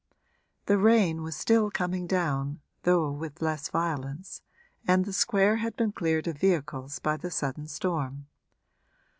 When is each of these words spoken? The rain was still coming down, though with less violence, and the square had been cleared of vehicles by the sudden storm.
The 0.65 0.79
rain 0.79 1.21
was 1.21 1.35
still 1.35 1.69
coming 1.69 2.07
down, 2.07 2.59
though 2.81 3.11
with 3.11 3.39
less 3.39 3.69
violence, 3.69 4.41
and 4.87 5.05
the 5.05 5.13
square 5.13 5.57
had 5.57 5.75
been 5.75 5.91
cleared 5.91 6.25
of 6.27 6.39
vehicles 6.39 6.97
by 6.97 7.17
the 7.17 7.29
sudden 7.29 7.67
storm. 7.67 8.25